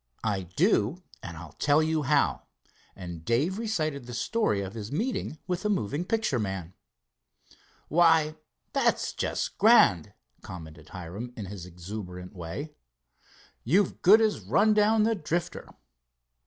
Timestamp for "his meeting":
4.73-5.37